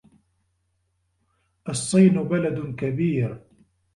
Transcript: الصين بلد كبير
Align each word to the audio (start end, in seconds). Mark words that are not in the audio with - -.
الصين 1.69 2.23
بلد 2.23 2.75
كبير 2.75 3.43